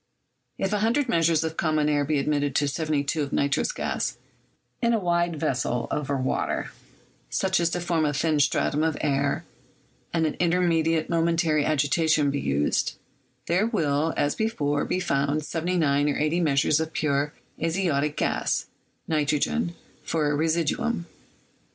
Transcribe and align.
If 0.57 0.71
100 0.71 1.07
measures 1.07 1.43
of 1.43 1.57
common 1.57 1.87
air 1.87 2.03
be 2.03 2.17
admitted 2.17 2.55
to 2.55 2.67
72 2.67 3.21
of 3.21 3.31
nitrous 3.31 3.71
gas 3.71 4.17
in 4.81 4.93
a 4.93 4.99
wide 4.99 5.35
vessel 5.39 5.87
over 5.91 6.17
water, 6.17 6.71
such 7.29 7.59
as 7.59 7.69
to 7.69 7.79
form 7.79 8.03
a 8.05 8.11
thin 8.11 8.39
stratum 8.39 8.81
of 8.81 8.97
air, 8.99 9.45
and 10.11 10.25
an 10.25 10.37
immediate 10.41 11.07
momentary 11.07 11.63
agitation 11.65 12.31
be 12.31 12.39
used, 12.39 12.95
there 13.45 13.67
will, 13.67 14.11
as 14.17 14.33
before, 14.33 14.85
be 14.85 14.99
found 14.99 15.45
79 15.45 16.09
or 16.09 16.17
80 16.17 16.39
measures 16.39 16.79
of 16.79 16.93
pure 16.93 17.33
azotic 17.59 18.17
gas 18.17 18.65
[nitrogen] 19.07 19.75
for 20.03 20.31
a 20.31 20.35
residuum. 20.35 21.05